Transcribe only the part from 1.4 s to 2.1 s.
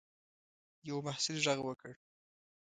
غږ وکړ.